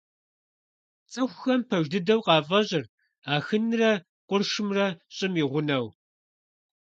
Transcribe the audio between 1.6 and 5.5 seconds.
пэж дыдэу къафӀэщӀырт Ахынрэ къуршымрэ ЩӀым и